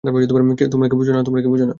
তোমরা 0.03 0.89
কি 0.89 0.95
বুঝ 0.95 1.07
না? 1.09 1.69